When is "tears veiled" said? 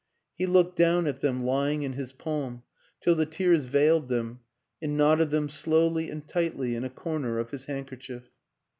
3.27-4.07